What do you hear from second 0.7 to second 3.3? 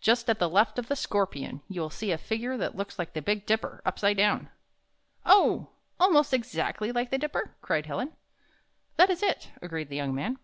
of the Scorpion, you will see a figin^e that looks like the